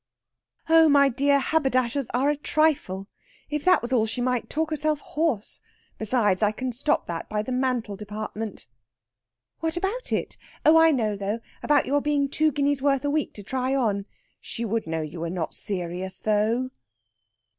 "Oh, 0.67 0.89
my 0.89 1.09
dear, 1.09 1.37
haberdashers 1.39 2.09
are 2.11 2.31
a 2.31 2.35
trifle! 2.35 3.07
If 3.51 3.63
that 3.65 3.83
was 3.83 3.93
all 3.93 4.07
she 4.07 4.19
might 4.19 4.49
talk 4.49 4.71
herself 4.71 4.99
hoarse. 4.99 5.59
Besides, 5.99 6.41
I 6.41 6.51
can 6.51 6.71
stop 6.71 7.05
that 7.05 7.29
by 7.29 7.43
the 7.43 7.51
mantle 7.51 7.95
department." 7.95 8.65
"What 9.59 9.77
about 9.77 10.11
it? 10.11 10.37
Oh, 10.65 10.75
I 10.79 10.89
know, 10.89 11.15
though! 11.15 11.39
about 11.61 11.85
your 11.85 12.01
being 12.01 12.23
worth 12.23 12.31
two 12.31 12.51
guineas 12.51 12.81
a 12.81 13.11
week 13.11 13.35
to 13.35 13.43
try 13.43 13.75
on. 13.75 14.07
She 14.39 14.65
would 14.65 14.87
know 14.87 15.03
you 15.03 15.19
were 15.19 15.29
not 15.29 15.53
serious, 15.53 16.17
though." 16.17 16.71